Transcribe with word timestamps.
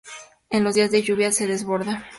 En 0.49 0.63
los 0.63 0.73
días 0.73 0.89
de 0.89 1.03
lluvia 1.03 1.31
se 1.31 1.45
desborda. 1.45 2.03